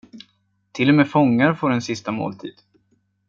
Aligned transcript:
Till 0.71 0.89
och 0.89 0.95
med 0.95 1.09
fångar 1.09 1.53
får 1.53 1.71
en 1.71 1.81
sista 1.81 2.11
måltid. 2.11 2.55